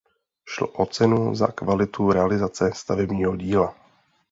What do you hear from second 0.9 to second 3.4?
cenu za "Kvalitu realizace stavebního